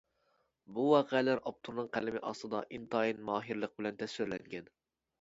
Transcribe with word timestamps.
بۇ 0.77 0.85
ۋەقەلەر 0.91 1.43
ئاپتورنىڭ 1.51 1.91
قەلىمى 1.99 2.23
ئاستىدا 2.31 2.65
ئىنتايىن 2.79 3.23
ماھىرلىق 3.31 3.79
بىلەن 3.81 4.05
تەسۋىرلەنگەن. 4.05 4.77